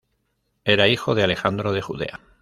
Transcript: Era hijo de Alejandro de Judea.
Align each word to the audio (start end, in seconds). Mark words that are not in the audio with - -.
Era 0.63 0.87
hijo 0.87 1.13
de 1.13 1.21
Alejandro 1.23 1.73
de 1.73 1.81
Judea. 1.83 2.21